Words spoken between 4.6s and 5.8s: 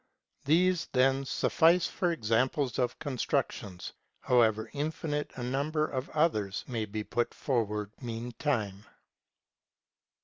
infinite a num